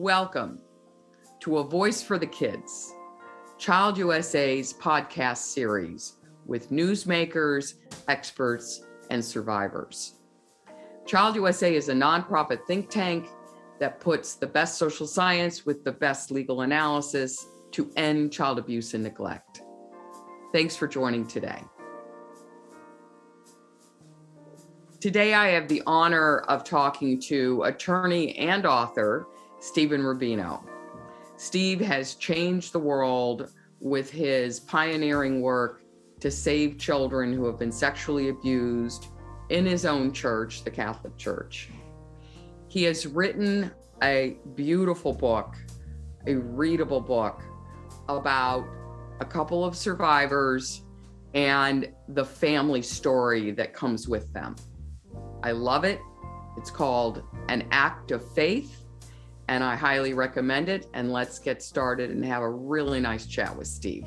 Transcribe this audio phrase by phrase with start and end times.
[0.00, 0.60] Welcome
[1.40, 2.94] to A Voice for the Kids,
[3.58, 7.74] Child USA's podcast series with newsmakers,
[8.06, 10.20] experts, and survivors.
[11.04, 13.26] Child USA is a nonprofit think tank
[13.80, 18.94] that puts the best social science with the best legal analysis to end child abuse
[18.94, 19.62] and neglect.
[20.52, 21.60] Thanks for joining today.
[25.00, 29.26] Today, I have the honor of talking to attorney and author
[29.60, 30.62] Stephen Rubino.
[31.36, 35.82] Steve has changed the world with his pioneering work
[36.20, 39.06] to save children who have been sexually abused
[39.50, 41.70] in his own church, the Catholic Church.
[42.68, 43.70] He has written
[44.02, 45.56] a beautiful book,
[46.26, 47.42] a readable book
[48.08, 48.66] about
[49.20, 50.82] a couple of survivors
[51.34, 54.56] and the family story that comes with them.
[55.42, 56.00] I love it.
[56.56, 58.84] It's called An Act of Faith,
[59.48, 60.86] and I highly recommend it.
[60.94, 64.06] And let's get started and have a really nice chat with Steve.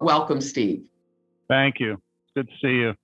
[0.00, 0.88] Welcome, Steve.
[1.48, 2.00] Thank you.
[2.34, 2.94] Good to see you.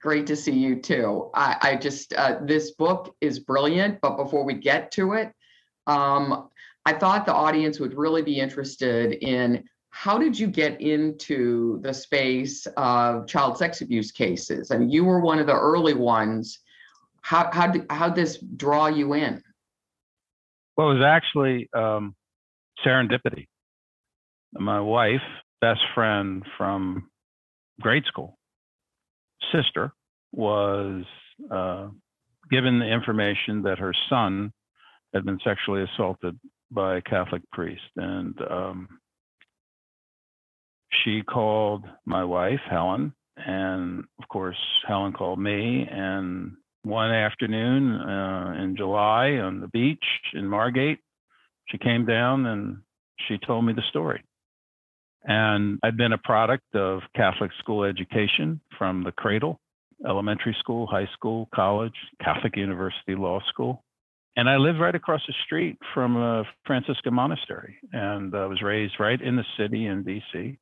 [0.00, 1.30] Great to see you too.
[1.34, 5.32] I, I just, uh, this book is brilliant, but before we get to it,
[5.86, 6.48] um,
[6.84, 9.62] I thought the audience would really be interested in
[9.92, 14.70] how did you get into the space of child sex abuse cases?
[14.70, 16.58] I mean, you were one of the early ones.
[17.20, 19.42] How how did how this draw you in?
[20.76, 22.16] Well, it was actually um,
[22.84, 23.46] serendipity.
[24.54, 25.20] My wife,
[25.60, 27.10] best friend from
[27.80, 28.38] grade school,
[29.52, 29.92] sister,
[30.32, 31.04] was
[31.50, 31.88] uh,
[32.50, 34.52] given the information that her son
[35.12, 36.38] had been sexually assaulted
[36.70, 37.82] by a Catholic priest.
[37.96, 38.88] And um,
[41.04, 43.14] she called my wife, Helen.
[43.36, 45.86] And of course, Helen called me.
[45.90, 50.98] And one afternoon uh, in July on the beach in Margate,
[51.68, 52.78] she came down and
[53.28, 54.22] she told me the story.
[55.24, 59.60] And I'd been a product of Catholic school education from the cradle,
[60.06, 63.84] elementary school, high school, college, Catholic University Law School
[64.36, 68.94] and I lived right across the street from a Franciscan monastery, and I was raised
[68.98, 70.58] right in the city in D.C.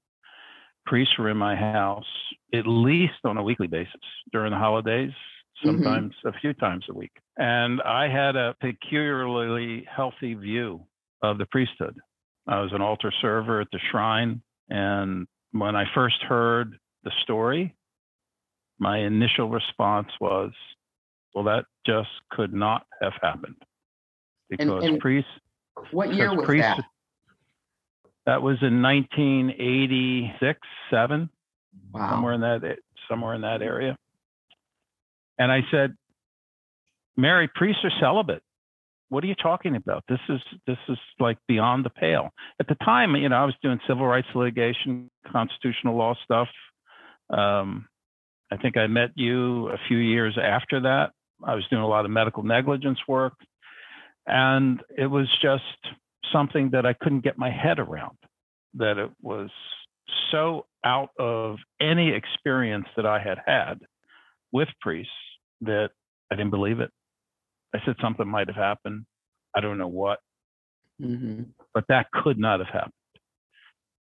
[0.90, 2.04] Priests were in my house
[2.52, 3.94] at least on a weekly basis
[4.32, 5.68] during the holidays, mm-hmm.
[5.68, 6.36] sometimes mm-hmm.
[6.36, 7.12] a few times a week.
[7.38, 10.84] And I had a peculiarly healthy view
[11.22, 11.96] of the priesthood.
[12.48, 17.76] I was an altar server at the shrine, and when I first heard the story,
[18.80, 20.50] my initial response was,
[21.36, 23.62] well, that just could not have happened
[24.48, 25.30] because and, and priests.
[25.92, 26.84] What year was priests, that?
[28.26, 30.60] That was in 1986,
[30.90, 31.30] seven,
[31.92, 32.10] wow.
[32.10, 33.96] somewhere in that somewhere in that area.
[35.38, 35.94] And I said,
[37.16, 38.42] Mary, priests are celibate.
[39.08, 40.04] What are you talking about?
[40.08, 42.30] This is this is like beyond the pale.
[42.60, 46.48] At the time, you know, I was doing civil rights litigation, constitutional law stuff.
[47.30, 47.88] Um,
[48.52, 51.10] I think I met you a few years after that.
[51.44, 53.34] I was doing a lot of medical negligence work.
[54.26, 55.94] And it was just
[56.32, 58.16] something that I couldn't get my head around,
[58.74, 59.50] that it was
[60.30, 63.80] so out of any experience that I had had
[64.52, 65.12] with priests
[65.62, 65.90] that
[66.30, 66.90] I didn't believe it.
[67.74, 69.04] I said something might have happened.
[69.54, 70.18] I don't know what,
[71.00, 71.42] mm-hmm.
[71.74, 72.92] but that could not have happened.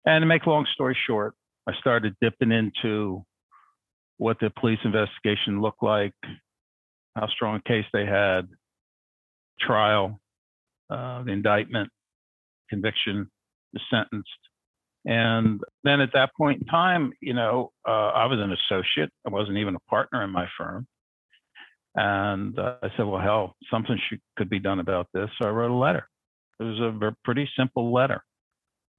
[0.05, 1.33] And to make a long story short,
[1.67, 3.25] I started dipping into
[4.17, 6.13] what the police investigation looked like,
[7.15, 8.47] how strong a case they had,
[9.59, 10.19] trial,
[10.89, 11.89] uh, the indictment,
[12.69, 13.29] conviction,
[13.73, 14.29] the sentenced.
[15.05, 19.09] And then at that point in time, you know, uh, I was an associate.
[19.25, 20.87] I wasn't even a partner in my firm.
[21.95, 25.29] And uh, I said, well, hell, something should, could be done about this.
[25.39, 26.07] So I wrote a letter.
[26.59, 28.23] It was a pretty simple letter.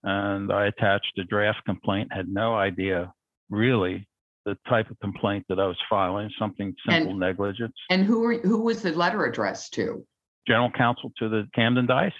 [0.02, 3.12] And I attached a draft complaint, had no idea
[3.50, 4.08] really
[4.44, 7.74] the type of complaint that I was filing, something simple and, negligence.
[7.91, 10.06] And who were, who was the letter addressed to?
[10.47, 12.14] General counsel to the Camden Diocese.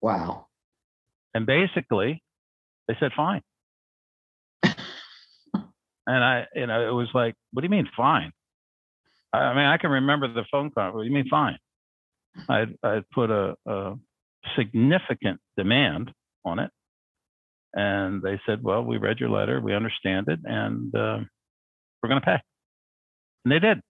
[0.00, 0.46] Wow.
[1.34, 2.22] And basically,
[2.88, 3.42] they said fine.
[4.62, 4.74] and
[6.06, 8.32] I, you know, it was like, what do you mean fine?
[9.32, 10.92] I, mean, I can remember the phone call.
[10.92, 11.56] What do you mean fine?
[12.48, 13.94] I I put a, a
[14.56, 16.12] significant demand
[16.44, 16.70] on it,
[17.74, 21.18] and they said, well, we read your letter, we understand it, and uh,
[22.02, 22.38] we're going to pay.
[23.44, 23.80] And they did.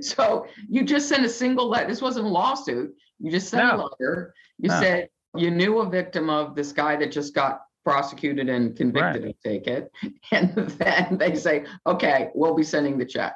[0.00, 1.88] So you just sent a single letter.
[1.88, 2.94] This wasn't a lawsuit.
[3.18, 3.74] You just sent no.
[3.74, 4.32] a letter.
[4.58, 4.80] You no.
[4.80, 9.34] said you knew a victim of this guy that just got prosecuted and convicted, I
[9.46, 9.90] take it.
[10.32, 13.34] And then they say, okay, we'll be sending the check.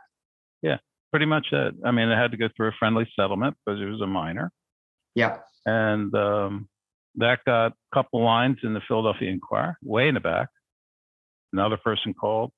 [0.63, 0.79] Yeah,
[1.11, 1.75] pretty much it.
[1.85, 4.51] I mean, I had to go through a friendly settlement because it was a minor.
[5.15, 5.39] Yeah.
[5.67, 6.69] And um,
[7.17, 10.49] that got a couple lines in the Philadelphia Inquirer, way in the back.
[11.53, 12.53] Another person called,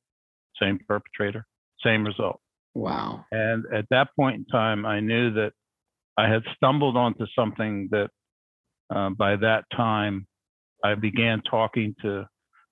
[0.61, 1.47] same perpetrator,
[1.85, 2.41] same result.
[2.75, 3.25] Wow.
[3.33, 5.53] And at that point in time, I knew that
[6.17, 8.11] I had stumbled onto something that
[8.95, 10.27] uh, by that time
[10.85, 12.27] I began talking to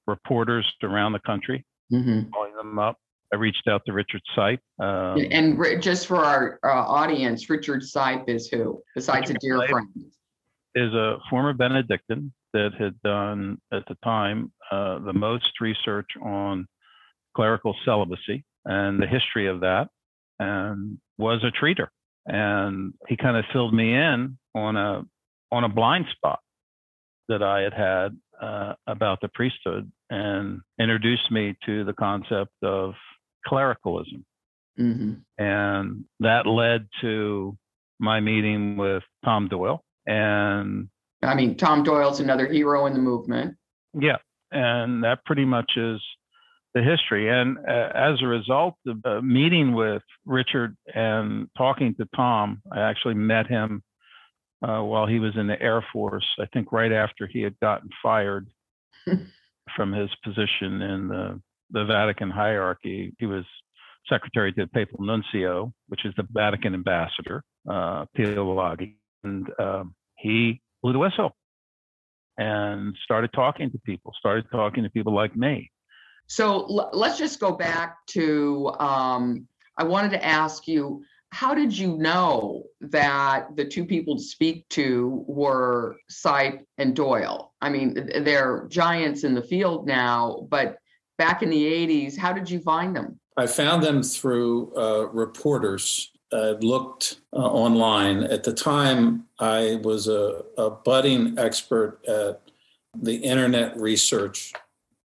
[0.06, 2.96] reporters around the country, hmm calling them up.
[3.32, 4.60] I reached out to Richard Sipe.
[4.80, 9.58] Um, And ri- just for our uh, audience, Richard Sipe is who, besides a dear
[9.58, 9.68] Sipe.
[9.68, 9.88] friend?
[10.74, 16.66] is a former Benedictine that had done at the time uh, the most research on
[17.34, 19.88] clerical celibacy and the history of that,
[20.38, 21.88] and was a treater.
[22.26, 25.02] And he kind of filled me in on a
[25.50, 26.40] on a blind spot
[27.28, 32.94] that I had had uh, about the priesthood, and introduced me to the concept of
[33.46, 34.24] clericalism.
[34.76, 37.56] hmm And that led to
[37.98, 39.82] my meeting with Tom Doyle.
[40.06, 40.88] And
[41.22, 43.56] I mean, Tom Doyle's another hero in the movement.
[43.98, 44.18] yeah,
[44.52, 46.00] and that pretty much is
[46.74, 47.28] the history.
[47.28, 52.80] And uh, as a result of uh, meeting with Richard and talking to Tom, I
[52.80, 53.82] actually met him
[54.62, 57.88] uh, while he was in the Air Force, I think right after he had gotten
[58.02, 58.48] fired
[59.76, 61.40] from his position in the,
[61.70, 63.14] the Vatican hierarchy.
[63.18, 63.44] He was
[64.08, 68.96] secretary to the Papal Nuncio, which is the Vatican ambassador, uh, Pio Laghi.
[69.24, 71.36] And um, he blew the whistle
[72.38, 75.70] and started talking to people, started talking to people like me.
[76.28, 79.46] So l- let's just go back to, um,
[79.76, 84.68] I wanted to ask you, how did you know that the two people to speak
[84.70, 87.52] to were Sipe and Doyle?
[87.60, 90.78] I mean, they're giants in the field now, but
[91.18, 93.18] back in the 80s, how did you find them?
[93.36, 96.10] I found them through uh, reporters.
[96.32, 98.24] I looked uh, online.
[98.24, 102.40] At the time, I was a, a budding expert at
[103.00, 104.52] the internet research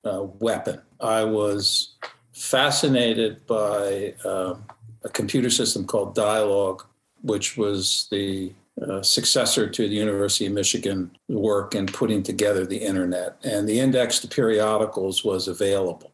[0.05, 0.83] uh, weapon.
[1.01, 1.97] I was
[2.33, 4.55] fascinated by uh,
[5.05, 6.83] a computer system called Dialog,
[7.23, 12.79] which was the uh, successor to the University of Michigan work in putting together the
[12.79, 13.37] internet.
[13.43, 16.13] And the index to periodicals was available.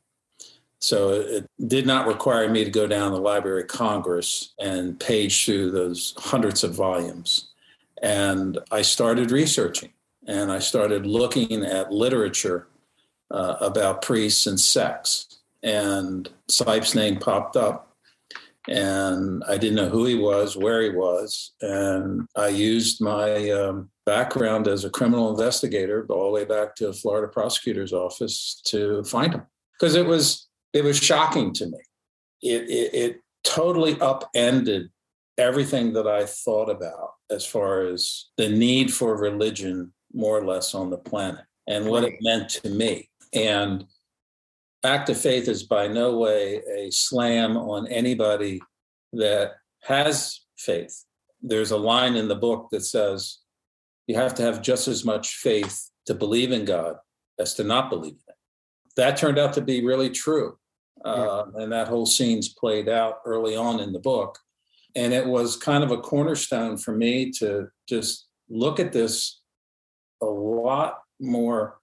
[0.79, 5.01] So it did not require me to go down to the Library of Congress and
[5.01, 7.49] page through those hundreds of volumes.
[8.03, 9.93] And I started researching
[10.27, 12.67] and I started looking at literature
[13.31, 15.39] uh, about priests and sex.
[15.63, 17.94] And Sipe's name popped up.
[18.69, 21.53] And I didn't know who he was, where he was.
[21.61, 26.93] And I used my um, background as a criminal investigator all the way back to
[26.93, 29.43] Florida prosecutor's office to find him.
[29.79, 31.79] Because it was it was shocking to me.
[32.43, 34.91] It, it, it totally upended
[35.39, 40.75] everything that I thought about as far as the need for religion, more or less,
[40.75, 43.09] on the planet and what it meant to me.
[43.33, 43.85] And
[44.85, 48.61] Act of Faith is by no way a slam on anybody
[49.15, 49.53] that
[49.83, 51.05] has faith.
[51.43, 53.39] There's a line in the book that says
[54.07, 56.97] you have to have just as much faith to believe in God
[57.39, 58.37] as to not believe in it.
[58.97, 60.59] That turned out to be really true.
[61.05, 64.39] Uh, and that whole scene's played out early on in the book.
[64.95, 69.41] And it was kind of a cornerstone for me to just look at this
[70.23, 71.79] a lot more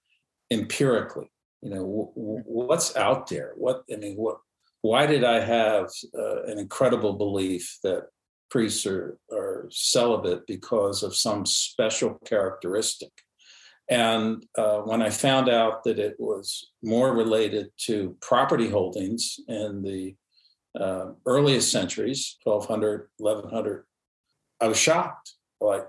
[0.50, 1.31] empirically.
[1.62, 3.52] You know, w- w- what's out there?
[3.56, 4.38] What I mean, what?
[4.82, 8.08] Why did I have uh, an incredible belief that
[8.50, 13.12] priests are, are celibate because of some special characteristic?
[13.88, 19.82] And uh, when I found out that it was more related to property holdings in
[19.82, 20.16] the
[20.78, 23.84] uh, earliest centuries, 1200, 1100,
[24.60, 25.34] I was shocked.
[25.60, 25.86] Like,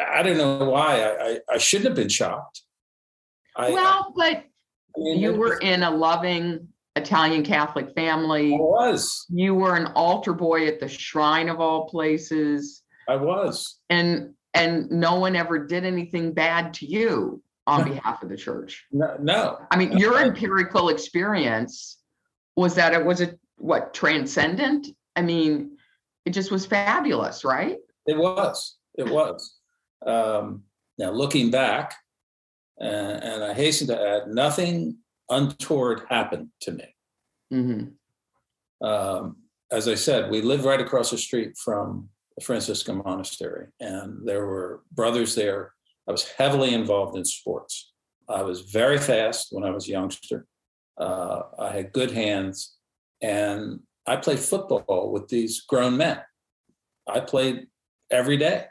[0.00, 1.02] I don't know why.
[1.02, 2.62] I, I, I shouldn't have been shocked.
[3.56, 4.44] I, Well, but
[4.98, 8.54] mean, you were in a loving Italian Catholic family.
[8.54, 9.26] I was.
[9.28, 12.82] You were an altar boy at the shrine of all places.
[13.08, 13.78] I was.
[13.88, 18.86] And and no one ever did anything bad to you on behalf of the church.
[18.90, 19.58] No, no.
[19.70, 21.98] I mean, your empirical experience
[22.56, 24.88] was that it was a what transcendent?
[25.16, 25.76] I mean,
[26.24, 27.76] it just was fabulous, right?
[28.06, 28.76] It was.
[28.94, 29.56] It was.
[30.04, 30.64] Um,
[30.98, 31.94] now, looking back,
[32.80, 36.94] uh, and I hasten to add, nothing untoward happened to me.
[37.50, 37.84] hmm
[38.80, 39.36] um,
[39.72, 44.46] as I said, we lived right across the street from the Franciscan monastery, and there
[44.46, 45.72] were brothers there.
[46.08, 47.92] I was heavily involved in sports,
[48.28, 50.46] I was very fast when I was a youngster.
[50.98, 52.76] Uh, I had good hands,
[53.22, 56.20] and I played football with these grown men.
[57.08, 57.68] I played
[58.10, 58.66] every day,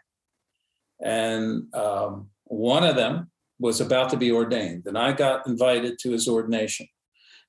[1.03, 6.11] and um, one of them was about to be ordained, and I got invited to
[6.11, 6.87] his ordination.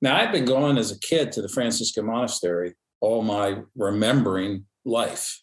[0.01, 5.43] Now, I'd been going as a kid to the Franciscan monastery all my remembering life.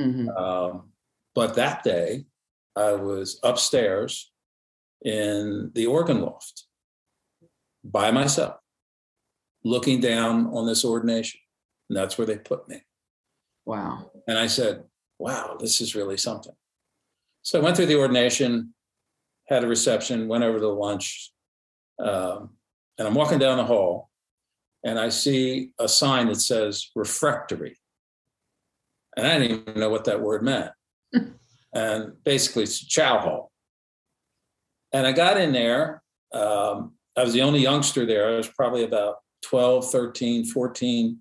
[0.00, 0.28] Mm-hmm.
[0.30, 0.90] Um,
[1.34, 2.24] but that day,
[2.76, 4.32] I was upstairs
[5.04, 6.64] in the organ loft
[7.84, 8.56] by myself,
[9.64, 11.40] looking down on this ordination.
[11.88, 12.82] And that's where they put me.
[13.66, 14.10] Wow.
[14.26, 14.84] And I said,
[15.18, 16.54] wow, this is really something.
[17.42, 18.74] So I went through the ordination,
[19.50, 21.32] had a reception, went over to lunch,
[21.98, 22.50] um,
[22.98, 24.10] and I'm walking down the hall
[24.84, 27.76] and I see a sign that says refectory.
[29.16, 30.70] And I didn't even know what that word meant.
[31.74, 33.52] and basically, it's a chow hall.
[34.92, 36.02] And I got in there.
[36.32, 38.28] Um, I was the only youngster there.
[38.28, 41.18] I was probably about 12, 13, 14.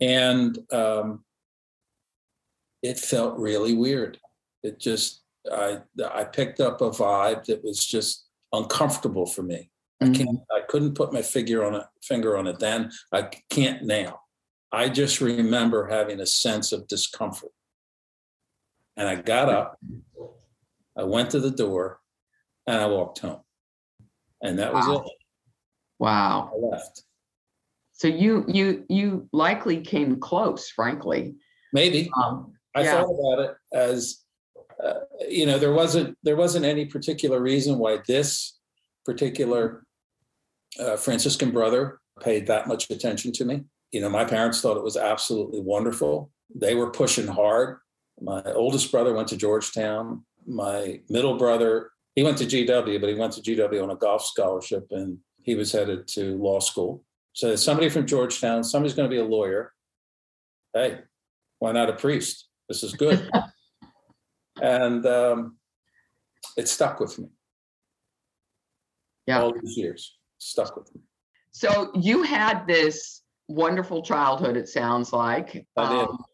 [0.00, 1.24] And um,
[2.82, 4.18] it felt really weird.
[4.62, 5.22] It just,
[5.52, 9.70] I, I picked up a vibe that was just uncomfortable for me.
[10.02, 10.12] Mm-hmm.
[10.12, 10.40] I can't.
[10.52, 12.90] I couldn't put my figure on a finger on it then.
[13.12, 14.20] I can't now.
[14.70, 17.52] I just remember having a sense of discomfort.
[18.96, 19.78] And I got up,
[20.96, 22.00] I went to the door,
[22.66, 23.40] and I walked home.
[24.42, 24.96] And that was wow.
[24.98, 25.12] it.
[25.98, 26.52] Wow.
[26.52, 27.02] I left.
[27.92, 31.34] So you you you likely came close, frankly.
[31.72, 32.10] Maybe.
[32.16, 32.92] Um, I yeah.
[32.92, 34.24] thought about it as
[34.82, 38.58] uh, you know there wasn't there wasn't any particular reason why this
[39.04, 39.84] particular
[40.78, 43.64] uh, Franciscan brother paid that much attention to me.
[43.92, 46.30] You know, my parents thought it was absolutely wonderful.
[46.54, 47.78] They were pushing hard.
[48.20, 50.24] My oldest brother went to Georgetown.
[50.46, 54.24] My middle brother, he went to GW, but he went to GW on a golf
[54.24, 57.04] scholarship and he was headed to law school.
[57.32, 59.72] So somebody from Georgetown, somebody's going to be a lawyer.
[60.74, 60.98] Hey,
[61.58, 62.48] why not a priest?
[62.68, 63.30] This is good.
[64.62, 65.56] and um,
[66.56, 67.28] it stuck with me.
[69.26, 69.42] Yeah.
[69.42, 71.02] All these years stuck with me.
[71.52, 76.24] So you had this wonderful childhood, it sounds like, um,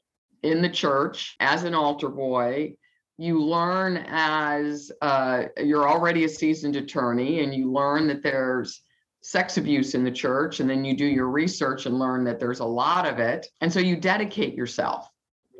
[0.42, 2.76] in the church as an altar boy.
[3.16, 8.82] You learn as uh, you're already a seasoned attorney, and you learn that there's
[9.22, 12.60] sex abuse in the church, and then you do your research and learn that there's
[12.60, 13.46] a lot of it.
[13.60, 15.08] And so you dedicate yourself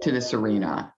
[0.03, 0.94] to this arena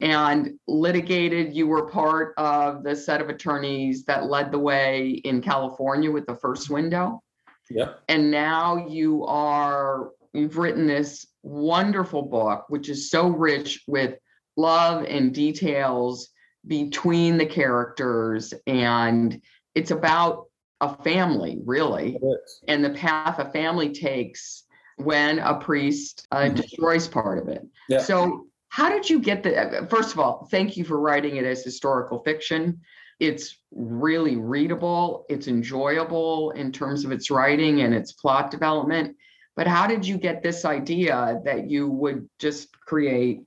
[0.00, 1.54] and litigated.
[1.54, 6.26] You were part of the set of attorneys that led the way in California with
[6.26, 7.22] the first window.
[7.70, 8.00] Yep.
[8.08, 14.14] And now you are, you've written this wonderful book, which is so rich with
[14.56, 16.28] love and details
[16.66, 18.54] between the characters.
[18.66, 19.40] And
[19.74, 20.46] it's about
[20.80, 22.18] a family, really,
[22.68, 24.64] and the path a family takes
[24.96, 26.54] when a priest uh, mm-hmm.
[26.54, 27.66] destroys part of it.
[27.88, 28.00] Yeah.
[28.00, 29.86] So how did you get the?
[29.90, 32.80] First of all, thank you for writing it as historical fiction.
[33.20, 39.16] It's really readable, it's enjoyable in terms of its writing and its plot development.
[39.56, 43.40] But how did you get this idea that you would just create,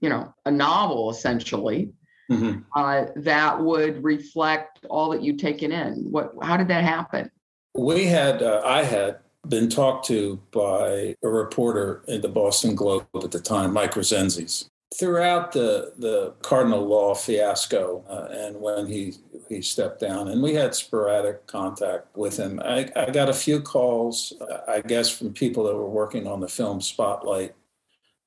[0.00, 1.92] you know, a novel essentially
[2.28, 2.62] mm-hmm.
[2.74, 6.08] uh, that would reflect all that you'd taken in?
[6.10, 6.32] What?
[6.42, 7.30] How did that happen?
[7.76, 9.18] We had, uh, I had
[9.48, 14.68] been talked to by a reporter in the Boston Globe at the time, Mike Rezendes.
[14.98, 19.14] Throughout the, the Cardinal Law fiasco uh, and when he,
[19.48, 23.60] he stepped down, and we had sporadic contact with him, I, I got a few
[23.60, 27.54] calls, uh, I guess, from people that were working on the film Spotlight.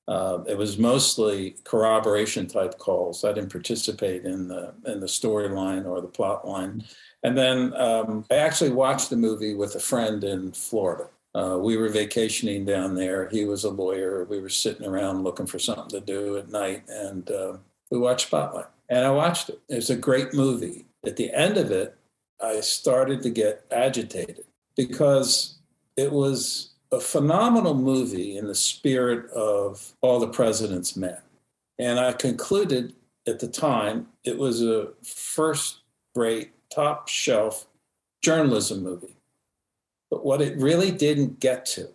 [0.06, 3.24] Uh, it was mostly corroboration type calls.
[3.24, 6.84] I didn't participate in the in the storyline or the plot line.
[7.22, 11.08] And then um, I actually watched the movie with a friend in Florida.
[11.34, 13.28] Uh, we were vacationing down there.
[13.28, 14.24] He was a lawyer.
[14.24, 17.56] We were sitting around looking for something to do at night, and uh,
[17.90, 18.66] we watched Spotlight.
[18.88, 19.60] And I watched it.
[19.68, 20.86] It was a great movie.
[21.06, 21.96] At the end of it,
[22.42, 24.44] I started to get agitated
[24.76, 25.58] because
[25.96, 31.18] it was a phenomenal movie in the spirit of All the President's Men.
[31.78, 32.94] And I concluded
[33.26, 35.80] at the time it was a first
[36.14, 37.66] rate top shelf
[38.22, 39.16] journalism movie.
[40.10, 41.88] But what it really didn't get to,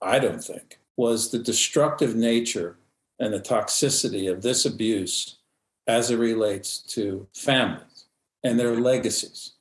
[0.00, 2.76] I don't think, was the destructive nature
[3.18, 5.36] and the toxicity of this abuse
[5.86, 8.04] as it relates to families
[8.44, 9.52] and their legacies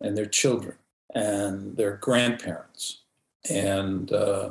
[0.00, 0.76] and their children
[1.14, 3.02] and their grandparents.
[3.48, 4.50] And uh,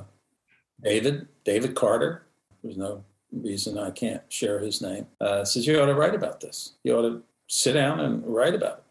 [0.81, 2.23] David, David Carter,
[2.63, 6.41] there's no reason I can't share his name, uh, says, You ought to write about
[6.41, 6.73] this.
[6.83, 8.83] You ought to sit down and write about it.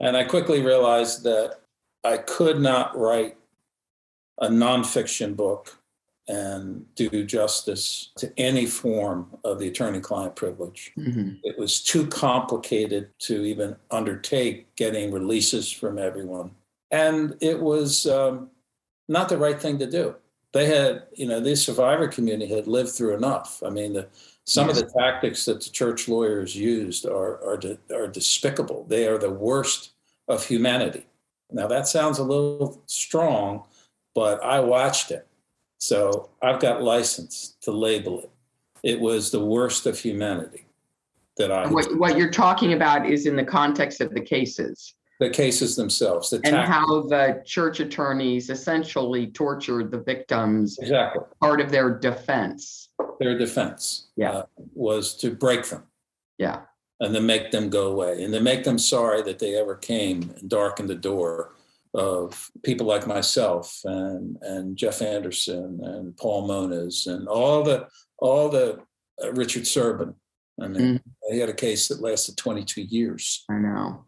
[0.00, 1.60] And I quickly realized that
[2.02, 3.36] I could not write
[4.38, 5.78] a nonfiction book
[6.26, 10.92] and do justice to any form of the attorney client privilege.
[10.98, 11.34] Mm-hmm.
[11.42, 16.50] It was too complicated to even undertake getting releases from everyone.
[16.90, 18.50] And it was um,
[19.08, 20.14] not the right thing to do.
[20.52, 23.62] They had, you know, the survivor community had lived through enough.
[23.64, 24.08] I mean, the,
[24.44, 27.60] some of the tactics that the church lawyers used are, are,
[27.94, 28.84] are despicable.
[28.88, 29.92] They are the worst
[30.28, 31.06] of humanity.
[31.50, 33.64] Now, that sounds a little strong,
[34.14, 35.26] but I watched it
[35.84, 38.30] so I've got license to label it.
[38.82, 40.66] It was the worst of humanity
[41.36, 41.66] that I.
[41.66, 44.94] What, what you're talking about is in the context of the cases.
[45.24, 50.78] The cases themselves, the and how the church attorneys essentially tortured the victims.
[50.78, 51.22] Exactly.
[51.40, 52.90] Part of their defense.
[53.20, 54.08] Their defense.
[54.16, 54.30] Yeah.
[54.30, 54.42] Uh,
[54.74, 55.84] was to break them.
[56.36, 56.60] Yeah.
[57.00, 60.34] And then make them go away, and then make them sorry that they ever came
[60.38, 61.54] and darkened the door
[61.94, 67.88] of people like myself and and Jeff Anderson and Paul Mones and all the
[68.18, 68.80] all the
[69.22, 70.14] uh, Richard Serbin.
[70.60, 71.02] I mean, mm.
[71.32, 73.44] he had a case that lasted 22 years.
[73.50, 74.04] I know.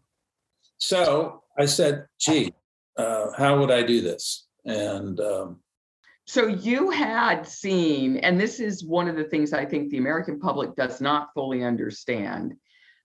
[0.77, 2.53] So I said, "Gee,
[2.97, 5.59] uh, how would I do this?" And um,
[6.27, 10.39] so you had seen, and this is one of the things I think the American
[10.39, 12.53] public does not fully understand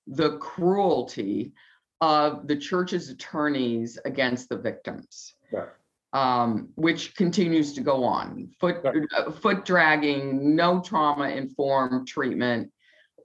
[0.08, 1.52] the cruelty
[2.00, 5.34] of the church's attorneys against the victims.
[5.52, 5.68] Right.
[6.12, 8.50] Um, which continues to go on.
[8.60, 8.96] Foot right.
[9.16, 12.70] uh, foot dragging, no trauma informed treatment,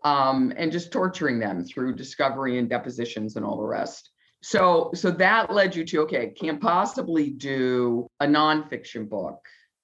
[0.04, 4.12] um, and just torturing them through discovery and depositions and all the rest.
[4.42, 9.40] So, so that led you to okay, can't possibly do a nonfiction book.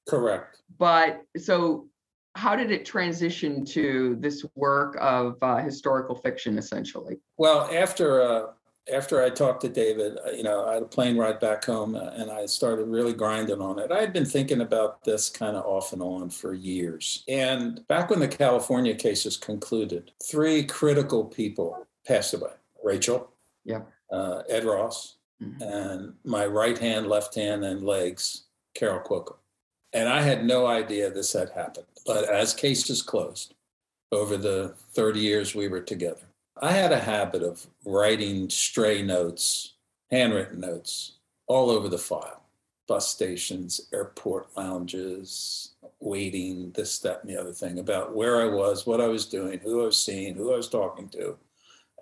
[0.08, 0.62] Correct.
[0.78, 1.88] But so,
[2.36, 7.20] how did it transition to this work of uh, historical fiction, essentially?
[7.38, 8.48] Well, after uh,
[8.92, 11.96] after I talked to David, uh, you know, I had a plane ride back home
[11.96, 13.92] uh, and I started really grinding on it.
[13.92, 17.24] I had been thinking about this kind of off and on for years.
[17.30, 22.52] And back when the California cases concluded, three critical people passed away
[22.84, 23.32] Rachel,
[23.64, 23.82] yeah.
[24.14, 25.62] Uh, Ed Ross, mm-hmm.
[25.62, 28.44] and my right hand, left hand, and legs,
[28.76, 29.36] Carol Cuoco.
[29.92, 31.88] And I had no idea this had happened.
[32.06, 33.54] But as cases closed
[34.12, 36.28] over the 30 years we were together,
[36.62, 39.74] I had a habit of writing stray notes,
[40.12, 41.14] handwritten notes,
[41.48, 42.44] all over the file
[42.88, 48.86] bus stations, airport lounges, waiting, this, that, and the other thing about where I was,
[48.86, 51.38] what I was doing, who I was seeing, who I was talking to.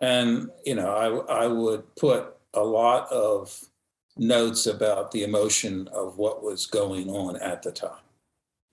[0.02, 3.58] And, you know, I, I would put a lot of
[4.18, 7.92] notes about the emotion of what was going on at the time.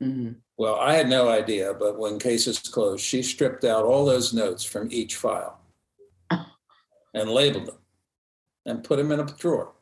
[0.02, 0.32] Mm-hmm.
[0.56, 4.64] Well, I had no idea, but when cases closed, she stripped out all those notes
[4.64, 5.60] from each file
[7.14, 7.78] and labeled them
[8.66, 9.72] and put them in a drawer.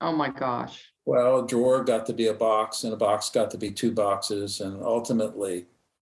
[0.00, 0.92] Oh my gosh.
[1.06, 3.92] Well, a drawer got to be a box, and a box got to be two
[3.92, 4.60] boxes.
[4.60, 5.66] And ultimately,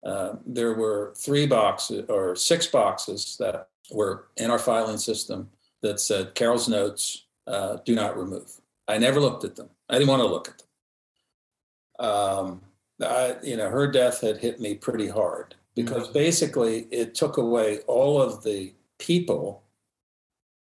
[0.03, 5.49] uh, there were three boxes or six boxes that were in our filing system
[5.81, 8.59] that said Carol's notes uh, do not remove.
[8.87, 9.69] I never looked at them.
[9.89, 12.07] I didn't want to look at them.
[12.07, 12.61] Um,
[13.01, 16.13] I, you know, her death had hit me pretty hard because mm-hmm.
[16.13, 19.63] basically it took away all of the people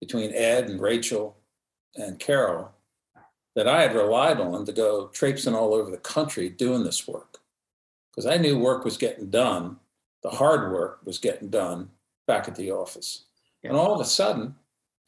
[0.01, 1.37] between Ed and Rachel
[1.97, 2.73] and Carol
[3.57, 7.39] that I had relied on to go traipsing all over the country doing this work.
[8.11, 9.77] Because I knew work was getting done,
[10.23, 11.91] the hard work was getting done
[12.31, 13.25] back at the office.
[13.63, 13.71] Yeah.
[13.71, 14.55] And all of a sudden,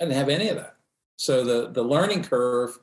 [0.00, 0.76] I didn't have any of that.
[1.16, 2.80] So the, the learning curve,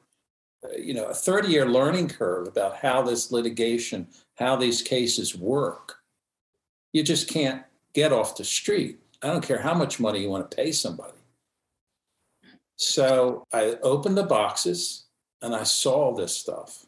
[0.64, 5.36] uh, you know, a 30 year learning curve about how this litigation, how these cases
[5.36, 5.98] work,
[6.94, 9.00] you just can't get off the street.
[9.22, 11.18] I don't care how much money you want to pay somebody.
[12.78, 15.08] So I opened the boxes
[15.42, 16.86] and I saw this stuff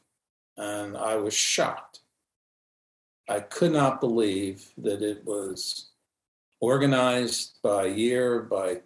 [0.55, 1.99] and I was shocked.
[3.27, 5.90] I could not believe that it was
[6.61, 8.81] organized by year, by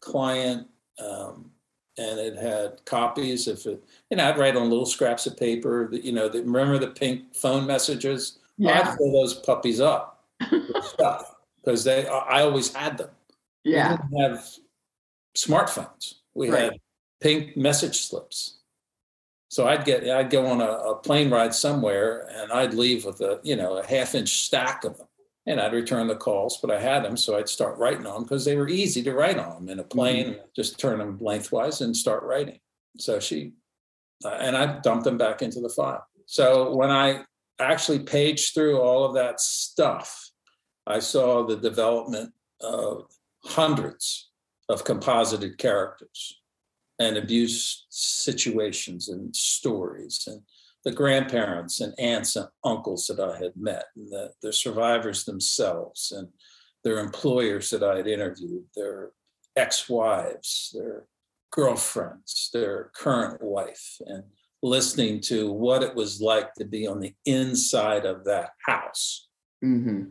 [0.00, 0.66] client,
[0.98, 1.50] um,
[1.98, 3.82] and it had copies of it.
[4.10, 5.88] You know, I'd write on little scraps of paper.
[5.90, 8.38] That, you know, the, remember the pink phone messages?
[8.56, 8.80] Yeah.
[8.80, 12.06] I'd fill those puppies up with stuff because they.
[12.06, 13.10] I always had them.
[13.64, 13.92] Yeah.
[13.92, 14.48] We didn't have
[15.36, 16.14] smartphones.
[16.34, 16.62] We right.
[16.62, 16.80] had
[17.20, 18.56] pink message slips.
[19.48, 23.20] So I'd get I'd go on a, a, plane ride somewhere and I'd leave with
[23.20, 25.08] a you know a half inch stack of them
[25.50, 28.22] and I'd return the calls, but I had them, so I'd start writing on them
[28.22, 30.26] because they were easy to write on them in a plane.
[30.26, 30.40] Mm-hmm.
[30.54, 32.60] Just turn them lengthwise and start writing.
[32.98, 33.52] So she
[34.24, 36.06] uh, and I dumped them back into the file.
[36.26, 37.24] So when I
[37.58, 40.30] actually paged through all of that stuff,
[40.86, 43.06] I saw the development of
[43.44, 44.30] hundreds
[44.68, 46.40] of composited characters
[46.98, 50.42] and abuse situations and stories and
[50.84, 56.12] the grandparents and aunts and uncles that I had met, and the, the survivors themselves,
[56.16, 56.28] and
[56.84, 59.10] their employers that I had interviewed, their
[59.56, 61.04] ex wives, their
[61.52, 64.22] girlfriends, their current wife, and
[64.62, 69.28] listening to what it was like to be on the inside of that house.
[69.64, 70.04] Mm-hmm.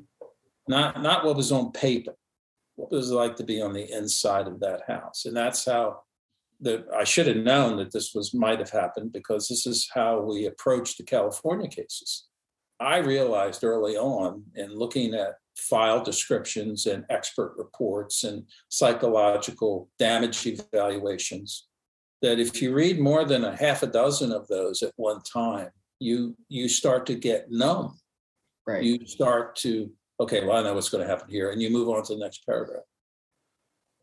[0.68, 2.16] Not, not what was on paper,
[2.76, 5.26] what was like to be on the inside of that house.
[5.26, 6.02] And that's how
[6.62, 10.22] that I should have known that this was might have happened because this is how
[10.22, 12.28] we approach the California cases.
[12.80, 20.46] I realized early on in looking at file descriptions and expert reports and psychological damage
[20.46, 21.68] evaluations
[22.22, 25.70] that if you read more than a half a dozen of those at one time,
[26.00, 27.98] you you start to get numb.
[28.68, 28.84] Right.
[28.84, 31.90] You start to okay, well I know what's going to happen here, and you move
[31.90, 32.84] on to the next paragraph.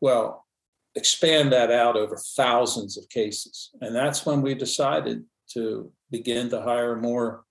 [0.01, 0.46] Well,
[0.97, 3.69] expand that out over thousands of cases.
[3.81, 7.43] And that's when we decided to begin to hire more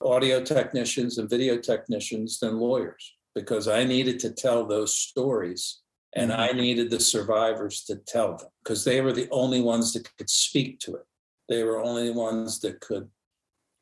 [0.00, 5.82] audio technicians and video technicians than lawyers because I needed to tell those stories
[6.14, 6.58] and I mm-hmm.
[6.58, 10.80] needed the survivors to tell them because they were the only ones that could speak
[10.80, 11.04] to it.
[11.50, 13.08] They were only ones that could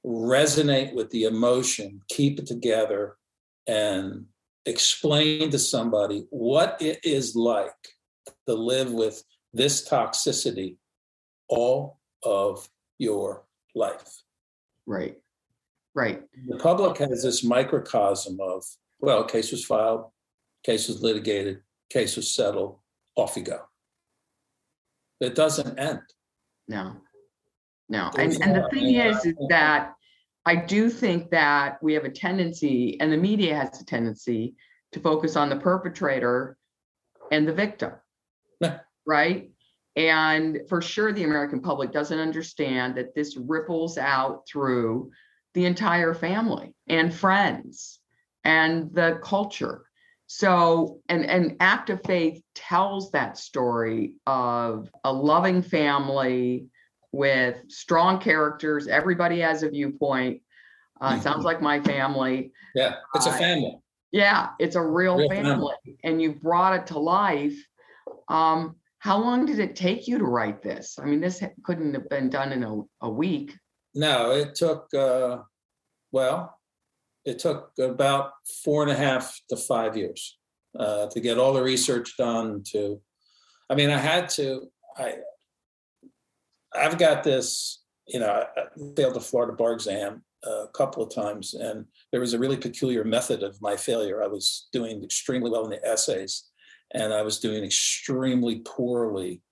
[0.04, 3.16] resonate with the emotion, keep it together,
[3.66, 4.26] and
[4.66, 7.70] explain to somebody what it is like
[8.48, 10.76] to live with this toxicity
[11.48, 14.22] all of your life.
[14.86, 15.16] Right.
[15.94, 16.22] Right.
[16.48, 18.64] The public has this microcosm of,
[18.98, 20.10] well, case was filed,
[20.64, 21.60] case was litigated,
[21.90, 22.78] case was settled,
[23.16, 23.60] off you go.
[25.20, 26.00] It doesn't end.
[26.66, 26.96] No.
[27.88, 28.10] No.
[28.18, 29.92] And and the thing is, is that
[30.46, 34.56] I do think that we have a tendency, and the media has a tendency
[34.92, 36.56] to focus on the perpetrator
[37.30, 37.92] and the victim.
[39.06, 39.50] Right.
[39.96, 45.10] And for sure, the American public doesn't understand that this ripples out through
[45.54, 48.00] the entire family and friends
[48.42, 49.84] and the culture.
[50.26, 56.66] So, and, and Act of Faith tells that story of a loving family
[57.12, 58.88] with strong characters.
[58.88, 60.42] Everybody has a viewpoint.
[61.00, 61.22] Uh, Mhm.
[61.22, 62.52] Sounds like my family.
[62.74, 63.78] Yeah, it's a Uh, family.
[64.10, 65.98] Yeah, it's a real, Real family, family.
[66.04, 67.56] and you brought it to life.
[68.28, 70.98] Um, how long did it take you to write this?
[70.98, 73.52] I mean, this couldn't have been done in a, a week.
[73.94, 75.38] No, it took, uh,
[76.10, 76.58] well,
[77.24, 78.32] it took about
[78.64, 80.38] four and a half to five years
[80.78, 82.62] uh, to get all the research done.
[82.72, 83.00] To,
[83.70, 84.68] I mean, I had to.
[84.96, 85.16] I,
[86.74, 87.82] I've got this.
[88.06, 88.62] You know, I
[88.96, 93.04] failed the Florida bar exam a couple of times, and there was a really peculiar
[93.04, 94.22] method of my failure.
[94.22, 96.50] I was doing extremely well in the essays,
[96.94, 99.42] and I was doing extremely poorly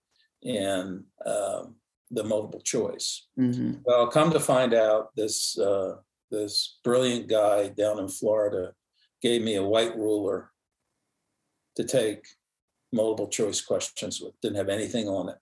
[0.43, 1.75] in um,
[2.11, 3.27] the multiple choice.
[3.39, 3.83] Mhm.
[3.85, 5.97] Well, come to find out, this uh,
[6.31, 8.75] this brilliant guy down in Florida
[9.21, 10.51] gave me a white ruler
[11.77, 12.25] to take
[12.93, 14.33] multiple choice questions with.
[14.41, 15.39] Didn't have anything on it,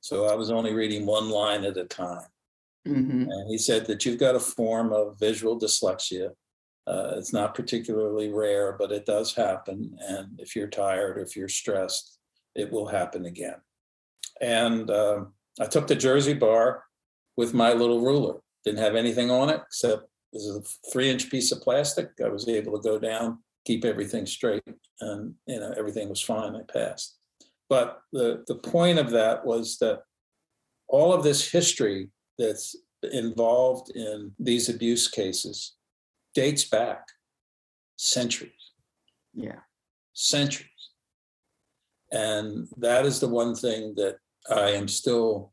[0.00, 2.28] so I was only reading one line at a time.
[2.86, 3.28] Mhm.
[3.30, 6.34] And he said that you've got a form of visual dyslexia.
[6.88, 9.94] Uh, it's not particularly rare, but it does happen.
[10.08, 12.18] And if you're tired, or if you're stressed,
[12.54, 13.56] it will happen again.
[14.40, 16.84] And um, I took the Jersey bar
[17.36, 18.36] with my little ruler.
[18.64, 22.10] Didn't have anything on it except this is a three inch piece of plastic.
[22.24, 24.62] I was able to go down, keep everything straight,
[25.00, 26.56] and you know everything was fine.
[26.56, 27.16] I passed.
[27.68, 30.02] But the the point of that was that
[30.88, 32.76] all of this history that's
[33.12, 35.77] involved in these abuse cases
[36.38, 37.04] dates back
[37.96, 38.64] centuries,
[39.34, 39.62] Yeah.
[40.12, 40.82] centuries.
[42.12, 45.52] And that is the one thing that I am still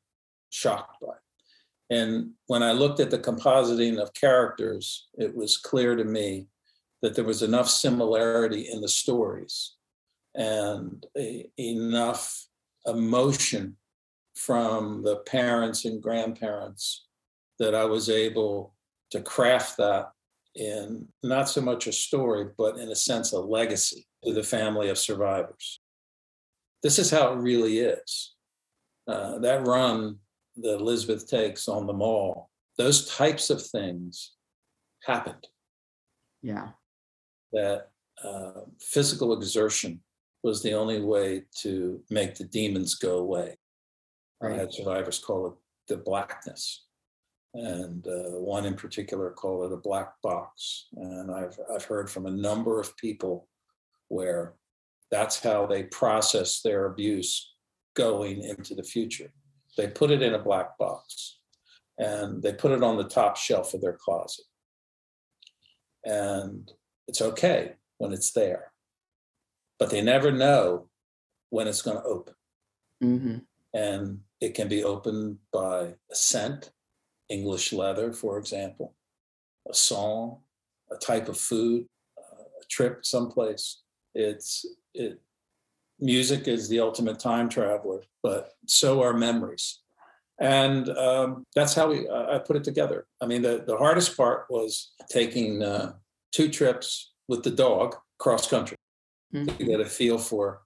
[0.51, 1.17] shocked by.
[1.89, 6.47] And when I looked at the compositing of characters, it was clear to me
[7.01, 9.75] that there was enough similarity in the stories
[10.35, 12.47] and a, enough
[12.85, 13.77] emotion
[14.35, 17.07] from the parents and grandparents
[17.57, 18.75] that I was able
[19.11, 20.11] to craft that
[20.55, 24.89] in not so much a story, but in a sense, a legacy to the family
[24.89, 25.81] of survivors.
[26.81, 28.35] This is how it really is.
[29.07, 30.17] Uh, that run
[30.57, 34.33] that Elizabeth takes on the mall, those types of things
[35.03, 35.47] happened.
[36.41, 36.69] Yeah.
[37.51, 37.89] That
[38.23, 40.01] uh, physical exertion
[40.43, 43.57] was the only way to make the demons go away.
[44.41, 44.59] I Right.
[44.59, 45.53] had survivors call it
[45.87, 46.85] the blackness.
[47.55, 50.87] And uh, one in particular called it a black box.
[50.95, 53.47] And I've, I've heard from a number of people
[54.09, 54.55] where
[55.09, 57.53] that's how they process their abuse
[57.95, 59.31] going into the future.
[59.77, 61.39] they put it in a black box
[61.97, 64.45] and they put it on the top shelf of their closet.
[66.03, 66.69] And
[67.07, 68.73] it's okay when it's there,
[69.79, 70.89] but they never know
[71.49, 72.33] when it's going to open.
[73.01, 73.37] hmm
[73.73, 76.71] And it can be opened by a scent,
[77.29, 78.93] English leather, for example,
[79.69, 80.39] a song,
[80.91, 81.85] a type of food,
[82.17, 83.81] uh, a trip someplace.
[84.13, 85.21] It's it.
[85.99, 89.79] Music is the ultimate time traveler, but so are memories,
[90.39, 92.09] and um, that's how we.
[92.09, 93.07] I put it together.
[93.21, 95.93] I mean, the the hardest part was taking uh,
[96.33, 98.77] two trips with the dog cross country
[99.33, 99.57] Mhm.
[99.57, 100.61] to get a feel for